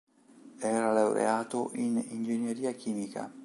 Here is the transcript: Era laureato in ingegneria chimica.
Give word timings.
Era 0.63 0.91
laureato 0.91 1.69
in 1.75 2.03
ingegneria 2.09 2.71
chimica. 2.71 3.31